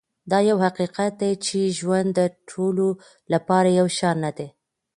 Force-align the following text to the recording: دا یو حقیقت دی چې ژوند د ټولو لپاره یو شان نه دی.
دا 0.31 0.39
یو 0.49 0.57
حقیقت 0.65 1.11
دی 1.21 1.31
چې 1.45 1.75
ژوند 1.77 2.09
د 2.19 2.21
ټولو 2.49 2.87
لپاره 3.33 3.69
یو 3.79 3.87
شان 3.97 4.15
نه 4.25 4.31
دی. 4.37 4.47